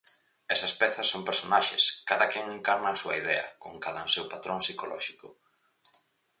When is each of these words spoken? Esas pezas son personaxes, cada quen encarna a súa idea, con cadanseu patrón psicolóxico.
Esas 0.55 0.73
pezas 0.81 1.07
son 1.13 1.27
personaxes, 1.29 1.83
cada 2.09 2.25
quen 2.31 2.45
encarna 2.57 2.89
a 2.91 2.99
súa 3.01 3.15
idea, 3.21 3.45
con 3.61 3.73
cadanseu 3.85 4.25
patrón 4.33 4.59
psicolóxico. 4.65 5.27